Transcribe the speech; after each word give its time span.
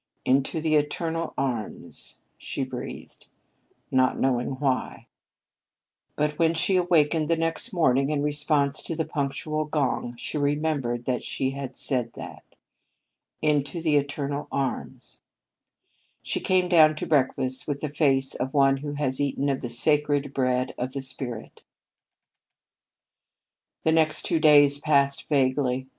"Into 0.25 0.61
the 0.61 0.77
Eternal 0.77 1.31
Arms," 1.37 2.17
she 2.39 2.63
breathed, 2.63 3.27
not 3.91 4.19
knowing 4.19 4.53
why. 4.53 5.05
But 6.15 6.39
when 6.39 6.55
she 6.55 6.75
awakened 6.75 7.27
the 7.27 7.35
next 7.37 7.71
morning 7.71 8.09
in 8.09 8.23
response 8.23 8.81
to 8.81 8.95
the 8.95 9.05
punctual 9.05 9.65
gong, 9.65 10.15
she 10.17 10.39
remembered 10.39 11.05
that 11.05 11.23
she 11.23 11.51
had 11.51 11.75
said 11.75 12.13
that. 12.13 12.43
"Into 13.43 13.79
the 13.79 13.95
Eternal 13.95 14.47
Arms." 14.51 15.19
She 16.23 16.39
came 16.39 16.67
down 16.67 16.95
to 16.95 17.05
breakfast 17.05 17.67
with 17.67 17.81
the 17.81 17.87
face 17.89 18.33
of 18.33 18.55
one 18.55 18.77
who 18.77 18.93
has 18.93 19.21
eaten 19.21 19.49
of 19.49 19.61
the 19.61 19.69
sacred 19.69 20.33
bread 20.33 20.73
of 20.79 20.93
the 20.93 21.03
spirit. 21.03 21.61
The 23.83 23.91
next 23.91 24.23
two 24.23 24.39
days 24.39 24.79
passed 24.79 25.27
vaguely. 25.29 25.85